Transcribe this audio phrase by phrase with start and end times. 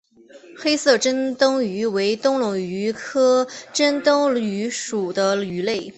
[0.57, 5.87] 黑色珍灯鱼为灯笼鱼科珍灯鱼属的鱼类。